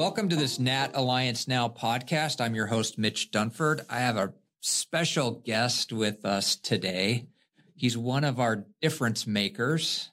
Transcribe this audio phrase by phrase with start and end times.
[0.00, 2.40] Welcome to this Nat Alliance Now podcast.
[2.40, 3.84] I'm your host, Mitch Dunford.
[3.90, 4.32] I have a
[4.62, 7.26] special guest with us today.
[7.74, 10.10] He's one of our difference makers,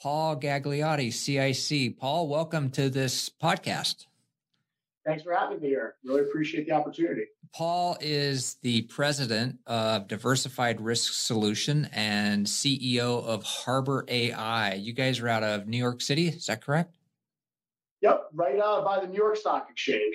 [0.00, 1.98] Paul Gagliotti, CIC.
[1.98, 4.06] Paul, welcome to this podcast.
[5.04, 5.96] Thanks for having me here.
[6.02, 7.24] Really appreciate the opportunity.
[7.54, 14.72] Paul is the president of Diversified Risk Solution and CEO of Harbor AI.
[14.76, 16.96] You guys are out of New York City, is that correct?
[18.06, 20.14] Yep, right uh, by the New York Stock Exchange.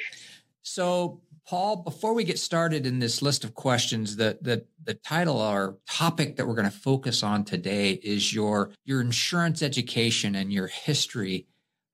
[0.62, 5.40] So, Paul, before we get started in this list of questions, the the the title
[5.40, 10.54] or topic that we're going to focus on today is your your insurance education and
[10.54, 11.48] your history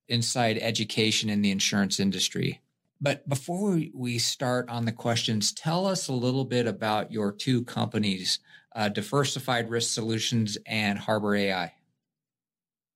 [0.07, 2.61] inside education in the insurance industry.
[3.01, 7.63] But before we start on the questions, tell us a little bit about your two
[7.63, 8.39] companies,
[8.75, 11.73] uh, Diversified Risk Solutions and Harbor AI.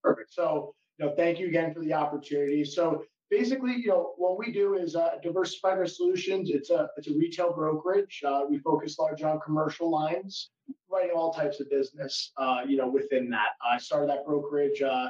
[0.03, 0.33] Perfect.
[0.33, 2.63] So, know, thank you again for the opportunity.
[2.63, 6.49] So, basically, you know, what we do is uh, Diversified Risk Solutions.
[6.51, 8.21] It's a it's a retail brokerage.
[8.25, 10.51] Uh, we focus largely on commercial lines,
[10.89, 12.31] writing all types of business.
[12.37, 15.09] Uh, you know, within that, I started that brokerage uh,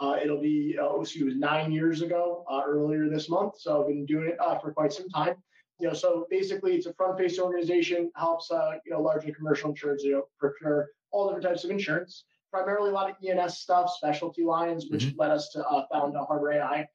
[0.00, 3.54] uh, it'll be, uh, excuse nine years ago, uh, earlier this month.
[3.58, 5.34] So I've been doing it for quite some time.
[5.78, 10.12] You know, so basically, it's a front-facing organization helps you know largely commercial insurance, you
[10.12, 12.24] know, procure all different types of insurance.
[12.52, 15.20] Primarily, a lot of E&S stuff, specialty lines, which mm-hmm.
[15.20, 16.86] led us to uh, found Harbor AI.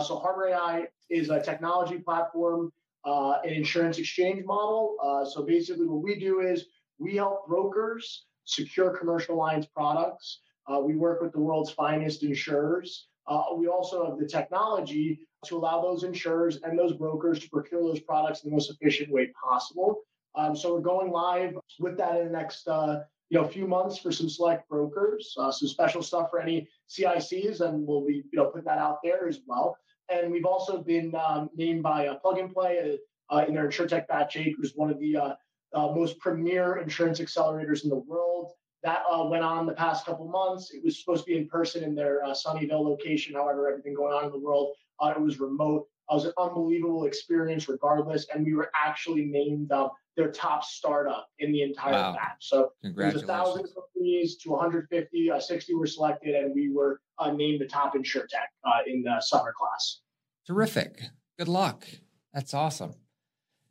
[0.00, 2.72] so Harbor AI is a technology platform,
[3.04, 4.96] an insurance exchange model.
[5.28, 6.66] so basically, what we do is
[6.98, 13.08] we help brokers secure commercial lines products uh, we work with the world's finest insurers.
[13.26, 17.82] Uh, we also have the technology to allow those insurers and those brokers to procure
[17.82, 20.00] those products in the most efficient way possible.
[20.34, 23.00] Um, so we're going live with that in the next uh,
[23.30, 25.34] you know a few months for some select brokers.
[25.38, 28.98] Uh, some special stuff for any CICs, and we'll be you know put that out
[29.02, 29.76] there as well.
[30.12, 32.98] And we've also been um, named by uh, Plug and Play
[33.30, 35.34] uh, in their InsureTech Batch 8, which is one of the uh,
[35.72, 38.50] uh, most premier insurance accelerators in the world.
[38.82, 40.72] That went on the past couple months.
[40.72, 43.34] It was supposed to be in person in their Sunnyvale location.
[43.34, 45.86] However, everything going on in the world, it was remote.
[46.10, 48.26] It was an unbelievable experience, regardless.
[48.34, 52.12] And we were actually named uh, their top startup in the entire wow.
[52.14, 52.36] batch.
[52.40, 57.30] So there's a thousand companies to 150, uh, 60 were selected, and we were uh,
[57.30, 58.48] named the top insuretech
[58.86, 60.00] in the summer class.
[60.46, 61.00] Terrific.
[61.38, 61.86] Good luck.
[62.34, 62.94] That's awesome.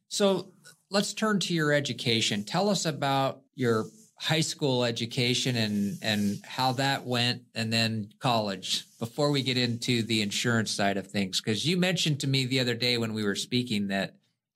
[0.08, 0.54] So
[0.90, 2.44] let's turn to your education.
[2.44, 3.86] Tell us about your
[4.20, 10.04] high school education and and how that went and then college before we get into
[10.04, 11.40] the insurance side of things.
[11.40, 14.16] Because you mentioned to me the other day when we were speaking that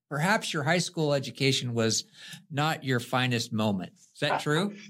[0.09, 2.03] perhaps your high school education was
[2.51, 3.93] not your finest moment.
[4.13, 4.73] Is that true?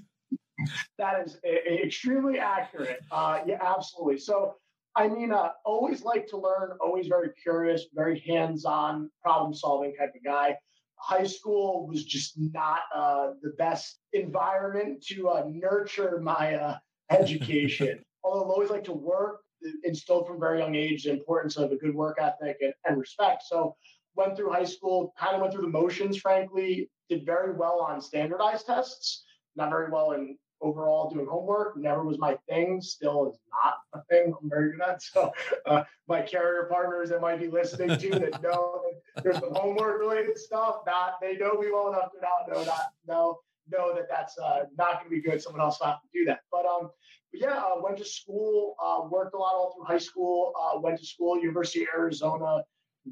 [0.98, 1.36] That is
[1.82, 3.00] extremely accurate.
[3.10, 4.18] Uh, yeah absolutely.
[4.18, 4.54] So
[4.96, 10.14] i mean uh, always like to learn always very curious very hands-on problem solving type
[10.14, 10.56] of guy
[11.04, 16.76] high school was just not uh, the best environment to uh, nurture my uh,
[17.10, 18.02] education.
[18.24, 19.40] Although I always like to work,
[19.84, 23.42] instilled from very young age the importance of a good work ethic and, and respect.
[23.46, 23.76] So
[24.14, 28.00] went through high school, kind of went through the motions, frankly, did very well on
[28.00, 29.24] standardized tests,
[29.56, 31.76] not very well in overall doing homework.
[31.76, 35.02] Never was my thing still is not a thing i'm very good at.
[35.12, 35.32] So
[35.66, 38.82] uh, my carrier partners that might be listening to that know
[39.22, 42.90] there's some homework related stuff not they know me well enough to not know that
[43.06, 43.38] know
[43.70, 45.40] know that that's uh, not going to be good.
[45.40, 46.40] Someone else will have to do that.
[46.50, 46.90] But um
[47.32, 50.78] but yeah uh, went to school uh, worked a lot all through high school uh,
[50.78, 52.62] went to school university of arizona.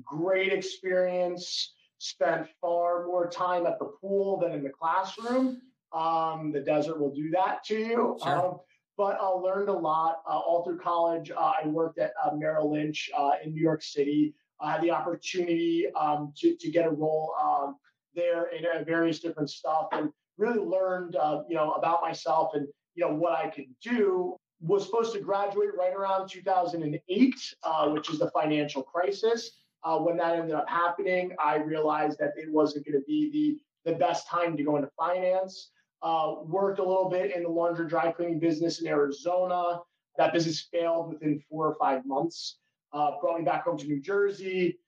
[0.02, 1.74] Great experience.
[1.98, 5.60] Spent far more time at the pool than in the classroom
[5.94, 8.18] um, the desert will do that to you.
[8.22, 8.46] Sure.
[8.46, 8.60] Um,
[8.96, 11.30] but I learned a lot uh, all through college.
[11.30, 14.34] Uh, I worked at uh, Merrill Lynch uh, in New York City.
[14.60, 17.76] I had the opportunity um, to, to get a role um,
[18.14, 22.68] there in uh, various different stuff and really learned, uh, you know, about myself and,
[22.94, 24.36] you know, what I could do.
[24.60, 27.54] Was supposed to graduate right around 2008,
[27.88, 29.50] which is the financial crisis.
[29.84, 33.98] when that ended up happening, I realized that it wasn't going to be the, the
[33.98, 35.71] best time to go into finance.
[36.02, 39.80] Uh, worked a little bit in the laundry dry cleaning business in Arizona.
[40.18, 42.58] That business failed within four or five months.
[42.92, 44.78] Uh, brought me back home to New Jersey.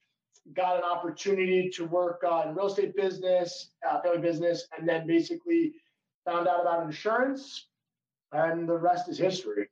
[0.55, 5.07] Got an opportunity to work uh, in real estate business, uh, family business, and then
[5.07, 5.73] basically
[6.27, 7.69] found out about insurance,
[8.33, 9.69] and the rest is history.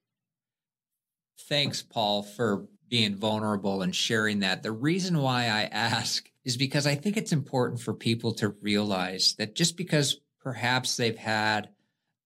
[1.49, 4.63] Thanks, Paul, for being vulnerable and sharing that.
[4.63, 9.35] The reason why I ask is because I think it's important for people to realize
[9.39, 11.69] that just because perhaps they've had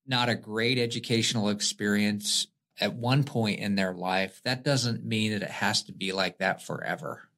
[0.06, 2.46] not a great educational experience
[2.78, 6.38] at one point in their life, that doesn't mean that it has to be like
[6.38, 7.28] that forever.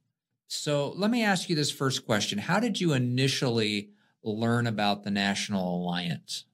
[0.48, 2.38] So let me ask you this first question.
[2.38, 3.90] How did you initially
[4.22, 6.44] learn about the National Alliance?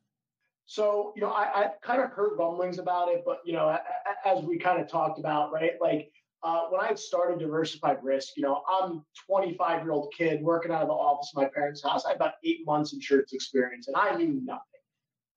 [0.67, 3.79] So, you know, I, I kind of heard rumblings about it, but, you know,
[4.25, 5.73] as we kind of talked about, right?
[5.81, 6.13] Like
[6.45, 10.71] uh, when I had started Diversified Risk, you know, I'm 25 year old kid working
[10.71, 12.05] out of the office of my parents' house.
[12.05, 14.61] I had about eight months insurance experience and I knew nothing.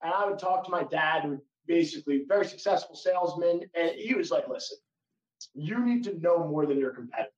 [0.04, 4.14] And I would talk to my dad, who basically a very successful salesman, and he
[4.14, 4.78] was like, listen,
[5.56, 7.32] you need to know more than your competitor.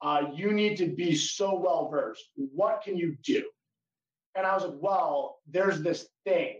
[0.00, 2.24] Uh, you need to be so well versed.
[2.36, 3.42] What can you do?
[4.36, 6.58] And I was like, well, there's this thing,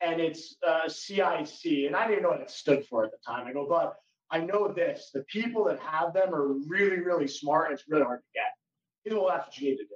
[0.00, 1.86] and it's uh, CIC.
[1.86, 3.46] And I didn't even know what it stood for at the time.
[3.46, 3.96] I go, but
[4.30, 5.10] I know this.
[5.14, 9.16] The people that have them are really, really smart, and it's really hard to get.
[9.16, 9.94] Well, that's what you need to do.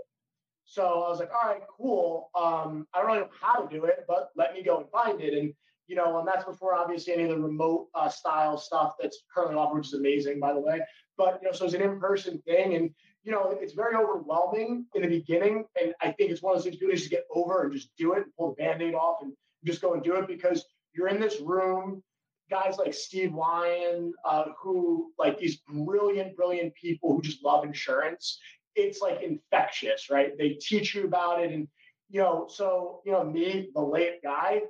[0.64, 2.30] So I was like, all right, cool.
[2.36, 5.20] Um, I don't really know how to do it, but let me go and find
[5.20, 5.34] it.
[5.34, 5.52] And
[5.88, 9.56] you know, and that's before obviously any of the remote uh, style stuff that's currently
[9.56, 10.80] offered, which is amazing, by the way.
[11.18, 12.90] But you know, so it's an in-person thing, and
[13.24, 15.64] you know, it's very overwhelming in the beginning.
[15.80, 18.12] And I think it's one of those things people just get over and just do
[18.12, 19.32] it, and pull the band-aid off, and
[19.64, 22.04] just go and do it because you're in this room.
[22.50, 28.40] Guys like Steve Lyon, uh, who like these brilliant, brilliant people who just love insurance.
[28.74, 30.36] It's like infectious, right?
[30.36, 31.68] They teach you about it, and
[32.08, 34.62] you know, so you know, me, the late guy,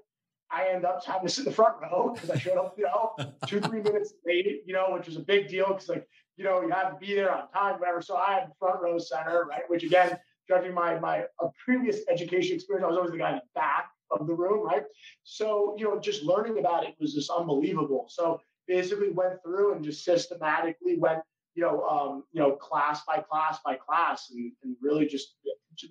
[0.50, 2.84] I end up having to sit in the front row because I showed up, you
[2.84, 3.14] know,
[3.46, 6.60] two, three minutes late, you know, which was a big deal because, like, you know,
[6.60, 8.02] you have to be there on time, whatever.
[8.02, 9.62] So I had the front row center, right?
[9.68, 10.18] Which, again,
[10.48, 13.89] judging my my uh, previous education experience, I was always the guy in the back
[14.10, 14.84] of the room, right?
[15.24, 18.06] So, you know, just learning about it was just unbelievable.
[18.08, 21.20] So basically went through and just systematically went,
[21.54, 25.36] you know, um, you know, class by class by class and, and really just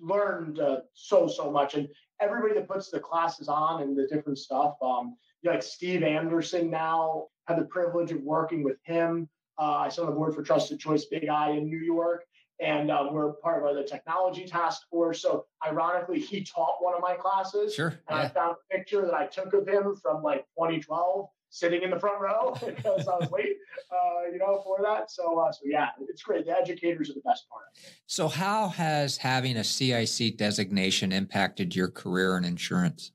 [0.00, 1.88] learned uh, so so much and
[2.20, 7.26] everybody that puts the classes on and the different stuff um, like steve anderson now
[7.46, 9.28] had the privilege of working with him
[9.58, 12.24] uh, i sit on the board for trusted choice big i in new york
[12.60, 17.00] and uh, we're part of the technology task force so ironically he taught one of
[17.00, 18.22] my classes sure and yeah.
[18.22, 21.98] i found a picture that i took of him from like 2012 sitting in the
[21.98, 23.56] front row because I was late,
[23.90, 25.10] uh, you know, for that.
[25.10, 26.46] So, uh, so yeah, it's great.
[26.46, 27.64] The educators are the best part.
[28.06, 33.12] So, how has having a CIC designation impacted your career in insurance?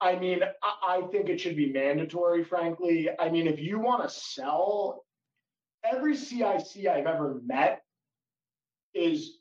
[0.00, 2.44] I mean, I, I think it should be mandatory.
[2.44, 5.04] Frankly, I mean, if you want to sell,
[5.84, 7.83] every CIC I've ever met
[8.94, 9.38] is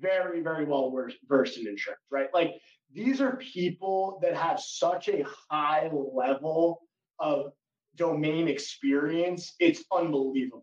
[0.00, 0.92] very, very well
[1.28, 2.28] versed in insurance, right?
[2.34, 2.54] Like
[2.92, 6.80] these are people that have such a high level
[7.18, 7.52] of
[7.96, 9.54] domain experience.
[9.60, 10.62] It's unbelievable.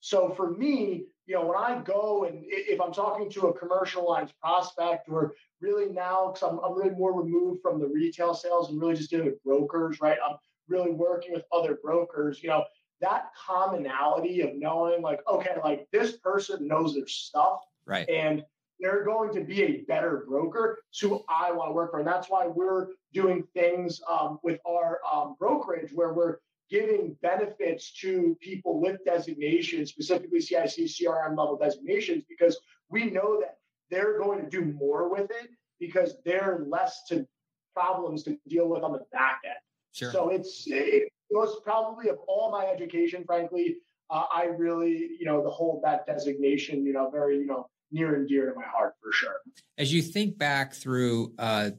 [0.00, 4.08] So for me, you know, when I go and if I'm talking to a commercial
[4.08, 8.70] lines prospect or really now, because I'm, I'm really more removed from the retail sales
[8.70, 10.18] and really just dealing with brokers, right?
[10.26, 10.36] I'm
[10.68, 12.64] really working with other brokers, you know,
[13.00, 17.60] that commonality of knowing like, okay, like this person knows their stuff.
[17.86, 18.08] Right.
[18.08, 18.44] And
[18.78, 20.78] they're going to be a better broker.
[20.90, 21.98] So I want to work for.
[21.98, 26.38] And that's why we're doing things um, with our um, brokerage where we're
[26.70, 32.58] giving benefits to people with designations, specifically CIC, CRM level designations, because
[32.88, 33.58] we know that
[33.90, 37.26] they're going to do more with it because they're less to
[37.74, 39.54] problems to deal with on the back end.
[39.92, 40.12] Sure.
[40.12, 43.76] So it's it was probably of all my education, frankly,
[44.10, 48.16] uh, I really, you know, the whole that designation, you know, very, you know, near
[48.16, 49.36] and dear to my heart for sure.
[49.78, 51.70] As you think back through uh,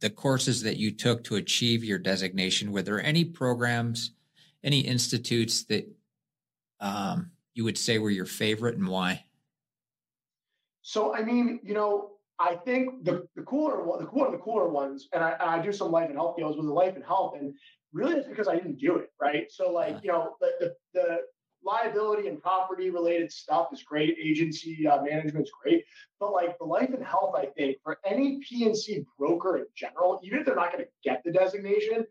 [0.00, 4.12] the courses that you took to achieve your designation, were there any programs,
[4.64, 5.88] any institutes that
[6.80, 9.24] um, you would say were your favorite and why?
[10.82, 14.68] So, I mean, you know, I think the, the cooler one, the cooler, the cooler
[14.68, 17.04] ones, and I, and I do some life and health deals with the life and
[17.04, 17.54] health, and
[17.92, 19.50] really it's because I didn't do it right.
[19.50, 21.18] So, like, you know, the, the, the
[21.62, 24.16] liability and property related stuff is great.
[24.22, 25.84] Agency uh, management is great.
[26.20, 30.40] But like the life and health, I think for any P&C broker in general, even
[30.40, 32.06] if they're not going to get the designation,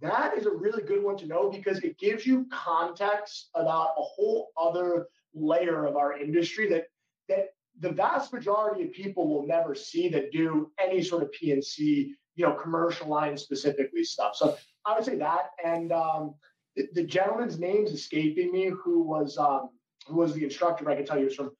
[0.00, 4.02] that is a really good one to know because it gives you context about a
[4.02, 6.86] whole other layer of our industry that
[7.28, 12.14] that the vast majority of people will never see that do any sort of P&C,
[12.34, 14.34] you know, commercial line specifically stuff.
[14.34, 14.56] So
[14.86, 15.50] I would say that.
[15.64, 16.34] And um,
[16.76, 19.70] the, the gentleman's name's escaping me who was um,
[20.06, 20.88] who was the instructor.
[20.88, 21.50] I can tell you, was from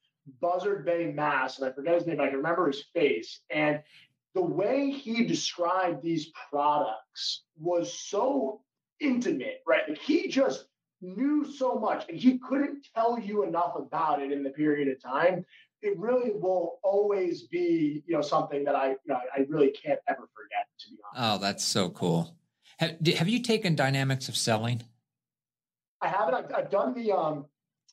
[0.41, 2.17] Buzzard Bay, Mass, and I forget his name.
[2.17, 3.81] But I can remember his face, and
[4.33, 8.61] the way he described these products was so
[8.99, 9.87] intimate, right?
[9.87, 10.65] Like he just
[11.01, 15.01] knew so much, and he couldn't tell you enough about it in the period of
[15.01, 15.45] time.
[15.81, 19.99] It really will always be, you know, something that I, you know, I really can't
[20.07, 20.67] ever forget.
[20.79, 21.35] To be honest.
[21.35, 22.35] Oh, that's so cool.
[22.79, 24.83] Have, have you taken dynamics of selling?
[26.01, 26.35] I haven't.
[26.35, 27.45] I've, I've done the um,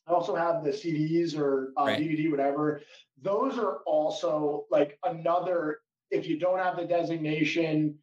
[0.07, 1.99] I also have the CDs or uh, right.
[1.99, 2.81] DVD, whatever.
[3.21, 5.79] Those are also like another.
[6.11, 7.97] If you don't have the designation,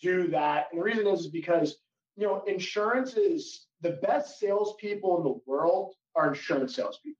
[0.00, 0.68] do that.
[0.70, 1.76] And the reason is because
[2.16, 7.16] you know insurance is the best salespeople in the world are insurance salespeople.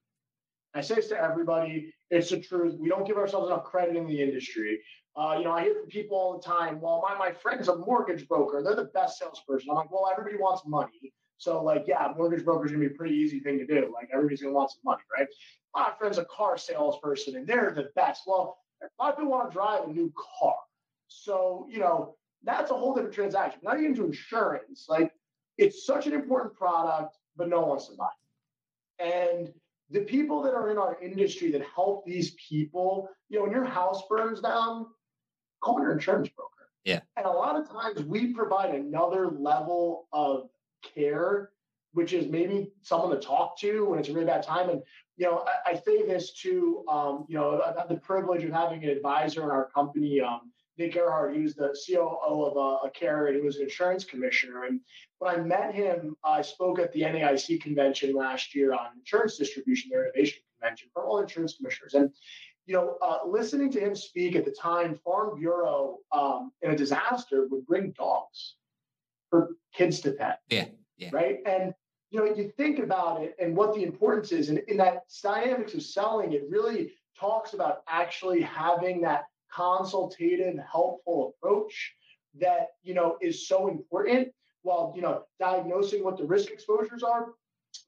[0.74, 1.92] I say this to everybody.
[2.10, 2.76] It's the truth.
[2.78, 4.80] We don't give ourselves enough credit in the industry.
[5.16, 7.76] Uh, you know, I hear from people all the time, well, my, my friend's a
[7.76, 8.62] mortgage broker.
[8.62, 9.70] They're the best salesperson.
[9.70, 11.12] I'm like, well, everybody wants money.
[11.36, 13.92] So, like, yeah, mortgage broker is going to be a pretty easy thing to do.
[13.92, 15.26] Like, everybody's going to want some money, right?
[15.74, 18.22] My friend's a car salesperson and they're the best.
[18.26, 20.56] Well, a lot of people want to drive a new car.
[21.08, 23.60] So, you know, that's a whole different transaction.
[23.62, 24.86] Not even to insurance.
[24.88, 25.12] Like,
[25.58, 28.08] it's such an important product, but no one wants to buy.
[29.04, 29.52] And
[29.90, 33.64] the people that are in our industry that help these people, you know, when your
[33.64, 34.86] house burns down,
[35.60, 36.50] call your insurance broker.
[36.84, 37.00] Yeah.
[37.16, 40.48] And a lot of times we provide another level of
[40.94, 41.50] care,
[41.92, 44.70] which is maybe someone to talk to when it's a really bad time.
[44.70, 44.82] And,
[45.16, 48.52] you know, I, I say this to, um, you know, I've had the privilege of
[48.52, 52.86] having an advisor in our company, um, Nick Gerhart, he was the COO of a,
[52.86, 53.34] a carrier.
[53.34, 54.64] He was an insurance commissioner.
[54.64, 54.80] And
[55.18, 59.90] when I met him, I spoke at the NAIC convention last year on insurance distribution,
[59.90, 61.92] their innovation convention for all insurance commissioners.
[61.92, 62.10] And
[62.70, 66.76] you know, uh, listening to him speak at the time, Farm Bureau um, in a
[66.76, 68.54] disaster would bring dogs
[69.28, 70.38] for kids to pet.
[70.48, 71.08] Yeah, yeah.
[71.12, 71.38] Right.
[71.44, 71.74] And
[72.10, 75.74] you know, you think about it and what the importance is, and in that dynamics
[75.74, 81.92] of selling, it really talks about actually having that consultative, helpful approach
[82.38, 84.28] that you know is so important
[84.62, 87.32] while you know diagnosing what the risk exposures are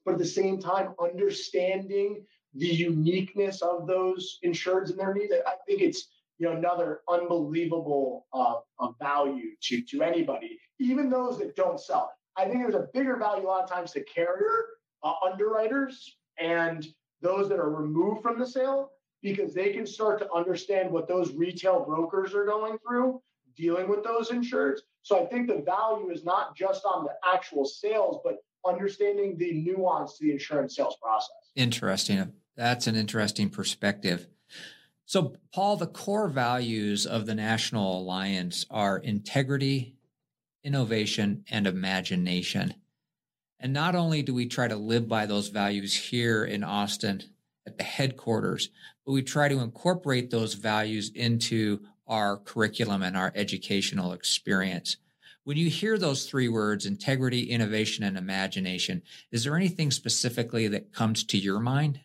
[0.03, 2.21] but at the same time understanding
[2.55, 6.07] the uniqueness of those insureds and their needs i think it's
[6.37, 8.55] you know another unbelievable uh,
[8.99, 13.17] value to to anybody even those that don't sell it i think there's a bigger
[13.17, 14.65] value a lot of times to carrier
[15.03, 16.87] uh, underwriters and
[17.21, 18.91] those that are removed from the sale
[19.21, 23.21] because they can start to understand what those retail brokers are going through
[23.55, 24.79] dealing with those insureds.
[25.01, 29.53] So I think the value is not just on the actual sales, but understanding the
[29.53, 31.29] nuance to the insurance sales process.
[31.55, 32.33] Interesting.
[32.55, 34.27] That's an interesting perspective.
[35.05, 39.95] So, Paul, the core values of the National Alliance are integrity,
[40.63, 42.75] innovation, and imagination.
[43.59, 47.23] And not only do we try to live by those values here in Austin
[47.65, 48.69] at the headquarters,
[49.05, 54.97] but we try to incorporate those values into our curriculum and our educational experience.
[55.43, 60.93] When you hear those three words, integrity, innovation, and imagination, is there anything specifically that
[60.93, 61.99] comes to your mind?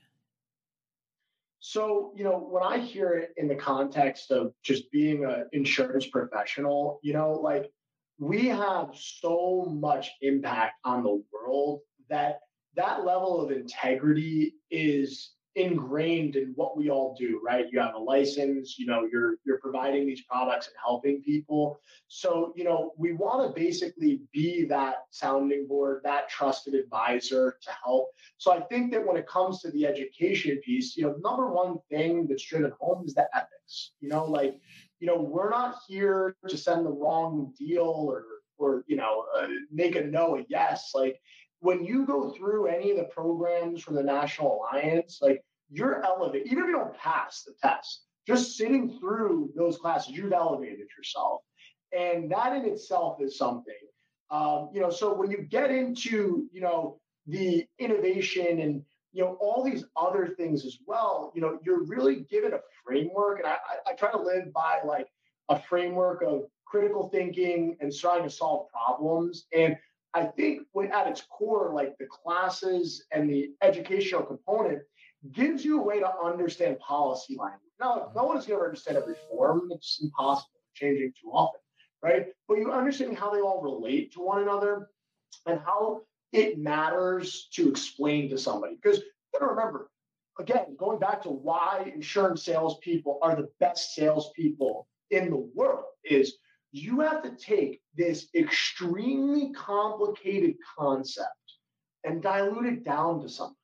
[1.61, 6.07] So, you know, when I hear it in the context of just being an insurance
[6.07, 7.71] professional, you know, like
[8.19, 12.41] we have so much impact on the world that
[12.77, 17.67] that level of integrity is ingrained in what we all do, right?
[17.71, 21.81] You have a license, you know, you're you're providing these products and helping people.
[22.07, 27.71] So, you know, we want to basically be that sounding board, that trusted advisor to
[27.85, 28.09] help.
[28.39, 31.79] So I think that when it comes to the education piece, you know, number one
[31.91, 33.93] thing that's driven home is the ethics.
[34.01, 34.59] You know, like,
[35.01, 38.25] you know, we're not here to send the wrong deal or
[38.59, 40.93] or you know, uh, make a no a yes.
[40.95, 41.21] Like
[41.61, 46.47] when you go through any of the programs from the National Alliance, like you're elevated,
[46.49, 51.43] even if you don't pass the test, just sitting through those classes, you've elevated yourself.
[51.97, 53.75] And that in itself is something.
[54.31, 58.83] Um, you know, so when you get into, you know, the innovation and
[59.13, 63.39] you know all these other things as well, you know, you're really given a framework.
[63.39, 65.09] And I, I, I try to live by like
[65.49, 69.47] a framework of critical thinking and trying to solve problems.
[69.55, 69.77] And
[70.15, 74.83] I think when at its core, like the classes and the educational component
[75.33, 77.61] gives you a way to understand policy language.
[77.81, 81.61] Now, no one is going to understand every form; it's impossible, changing too often,
[82.03, 82.27] right?
[82.47, 84.91] But you understand how they all relate to one another
[85.47, 88.77] and how it matters to explain to somebody.
[88.77, 89.91] Because you got to remember,
[90.39, 96.37] again, going back to why insurance salespeople are the best salespeople in the world is
[96.71, 101.29] you have to take this extremely complicated concept
[102.05, 103.57] and dilute it down to something,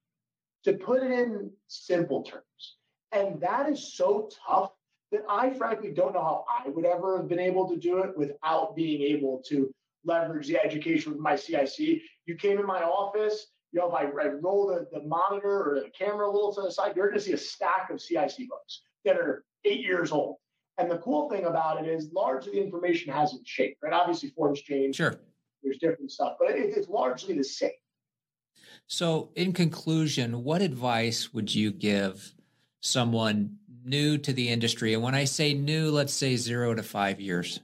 [0.65, 2.77] to put it in simple terms.
[3.13, 4.71] And that is so tough
[5.13, 8.17] that I frankly don't know how I would ever have been able to do it
[8.17, 9.71] without being able to
[10.05, 12.01] leverage the education with my CIC.
[12.27, 15.81] You came in my office, you know, if I, I roll the, the monitor or
[15.81, 18.49] the camera a little to the side, you're going to see a stack of CIC
[18.49, 20.37] books that are eight years old.
[20.79, 23.93] And the cool thing about it is largely the information hasn't changed, right?
[23.93, 24.97] Obviously, forms change.
[24.97, 25.15] Sure.
[25.63, 27.71] There's different stuff, but it, it's largely the same.
[28.87, 32.35] So, in conclusion, what advice would you give
[32.81, 34.95] someone new to the industry?
[34.95, 37.61] And when I say new, let's say zero to five years.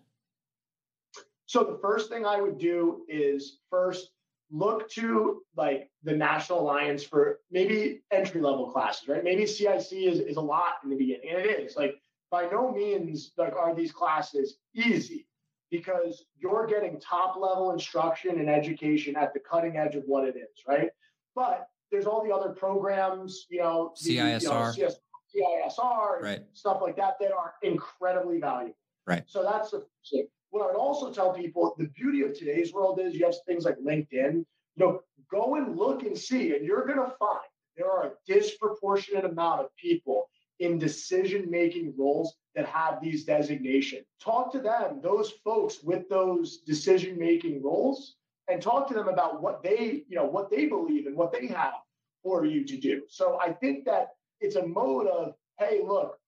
[1.47, 4.11] So, the first thing I would do is first
[4.51, 9.23] look to like the National Alliance for maybe entry level classes, right?
[9.23, 11.77] Maybe CIC is, is a lot in the beginning, and it is.
[11.77, 11.95] Like,
[12.31, 15.27] by no means like are these classes easy
[15.71, 20.37] because you're getting top level instruction and education at the cutting edge of what it
[20.37, 20.91] is, right?
[21.35, 24.91] But there's all the other programs, you know, CISR, you know,
[25.35, 26.41] CISR, right.
[26.53, 28.77] stuff like that that are incredibly valuable.
[29.07, 29.25] Right.
[29.27, 30.27] So that's the thing.
[30.51, 33.65] What I would also tell people, the beauty of today's world is you have things
[33.65, 34.35] like LinkedIn.
[34.35, 34.47] You
[34.77, 35.01] know,
[35.31, 37.41] go and look and see, and you're going to find
[37.77, 40.29] there are a disproportionate amount of people
[40.61, 44.05] in decision making roles that have these designations.
[44.23, 48.17] Talk to them, those folks with those decision making roles,
[48.49, 51.47] and talk to them about what they, you know, what they believe and what they
[51.47, 51.75] have
[52.23, 53.03] for you to do.
[53.09, 56.19] So I think that it's a mode of, hey, look,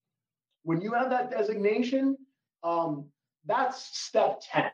[0.63, 2.17] when you have that designation,
[2.63, 3.07] um,
[3.47, 4.71] that's step 10,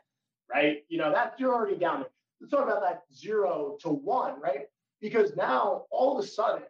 [0.53, 0.83] right?
[0.87, 2.09] You know, that you're already down there.
[2.39, 4.67] Let's talk about that zero to one, right?
[5.01, 6.63] Because now all of a sudden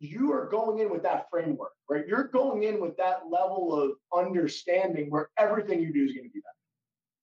[0.00, 2.06] you are going in with that framework, right?
[2.08, 6.32] You're going in with that level of understanding where everything you do is going to
[6.32, 6.54] be better.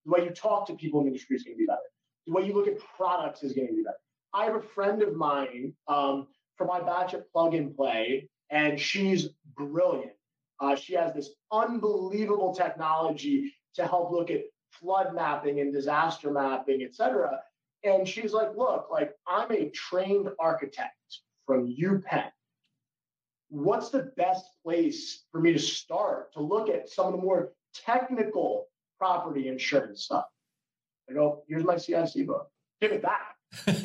[0.06, 1.78] The way you talk to people in the industry is going to be better.
[2.26, 3.96] The way you look at products is going to be better.
[4.32, 8.78] I have a friend of mine um, for my batch at Plug and Play, and
[8.78, 10.12] she's brilliant.
[10.60, 16.82] Uh, she has this unbelievable technology to help look at flood mapping and disaster mapping,
[16.82, 17.40] et cetera.
[17.84, 20.94] And she's like, look, like I'm a trained architect
[21.46, 22.30] from UPenn
[23.48, 27.52] what's the best place for me to start to look at some of the more
[27.74, 30.26] technical property insurance stuff?
[31.08, 32.50] I go, here's my CIC book.
[32.80, 33.36] Give it back.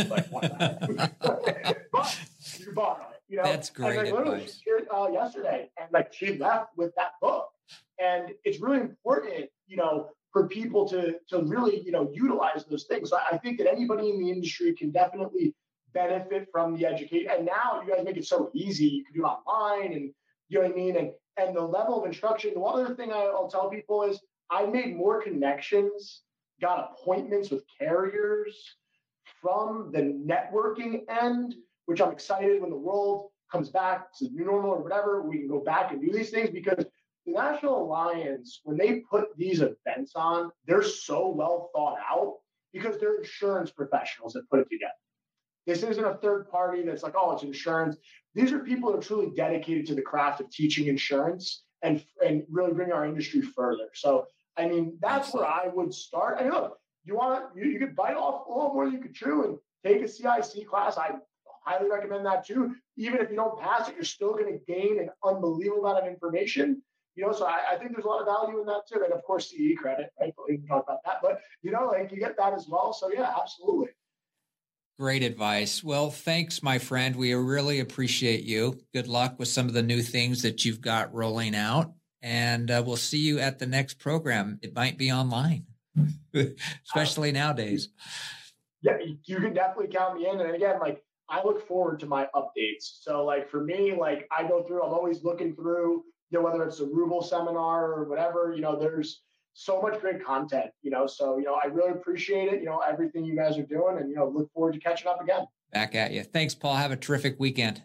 [0.10, 0.29] like,
[1.91, 2.20] but
[2.59, 3.22] you bought it.
[3.29, 4.48] You know, that's great and, like, literally.
[4.64, 7.50] Here, uh, yesterday, and like she left with that book,
[7.98, 12.83] and it's really important, you know, for people to to really, you know, utilize those
[12.83, 13.09] things.
[13.09, 15.55] So I think that anybody in the industry can definitely
[15.94, 17.29] benefit from the education.
[17.32, 18.86] And now you guys make it so easy.
[18.86, 20.12] You can do online and
[20.50, 20.98] you know what I mean?
[20.98, 22.53] And and the level of instruction.
[22.53, 24.20] The one other thing I'll tell people is
[24.51, 26.22] I made more connections,
[26.62, 28.56] got appointments with carriers
[29.42, 34.72] from the networking end, which I'm excited when the world comes back to new normal
[34.72, 36.86] or whatever, we can go back and do these things because
[37.25, 42.38] the National Alliance, when they put these events on, they're so well thought out
[42.74, 44.92] because they're insurance professionals that put it together.
[45.65, 47.97] This isn't a third party that's like, oh, it's insurance.
[48.35, 52.43] These are people that are truly dedicated to the craft of teaching insurance and, and
[52.49, 53.89] really bring our industry further.
[53.93, 54.25] So,
[54.57, 56.39] I mean, that's where I would start.
[56.39, 59.13] And look, you want you, you could bite off a little more than you could
[59.13, 60.97] chew and take a CIC class.
[60.97, 61.11] I
[61.65, 62.75] highly recommend that too.
[62.97, 66.11] Even if you don't pass it, you're still going to gain an unbelievable amount of
[66.11, 66.81] information.
[67.15, 69.03] You know, so I, I, think there's a lot of value in that too.
[69.03, 70.33] And of course, CE credit, right?
[70.47, 71.17] We can talk about that.
[71.21, 72.91] But you know, like you get that as well.
[72.91, 73.89] So yeah, absolutely.
[75.00, 75.84] Great advice.
[75.84, 77.16] Well, thanks, my friend.
[77.16, 78.79] We really appreciate you.
[78.94, 81.94] Good luck with some of the new things that you've got rolling out.
[82.22, 84.60] And uh, we'll see you at the next program.
[84.62, 85.66] It might be online,
[86.86, 87.90] especially nowadays.
[88.84, 90.40] Yeah, you can definitely count me in.
[90.40, 93.01] And again, like I look forward to my updates.
[93.01, 96.64] So, like for me, like I go through, I'm always looking through, you know, whether
[96.64, 99.22] it's a Ruble seminar or whatever, you know, there's
[99.53, 101.07] so much great content, you know.
[101.07, 104.09] So, you know, I really appreciate it, you know, everything you guys are doing and,
[104.09, 105.46] you know, look forward to catching up again.
[105.72, 106.24] Back at you.
[106.24, 106.75] Thanks, Paul.
[106.75, 107.81] Have a terrific weekend.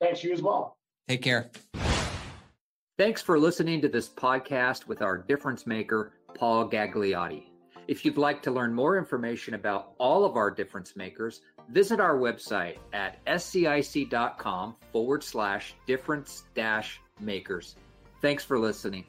[0.00, 0.78] Thanks, you as well.
[1.08, 1.50] Take care.
[2.98, 7.44] Thanks for listening to this podcast with our difference maker, Paul Gagliotti.
[7.88, 12.16] If you'd like to learn more information about all of our difference makers, visit our
[12.16, 17.76] website at scic.com forward slash difference dash makers.
[18.20, 19.04] Thanks for listening.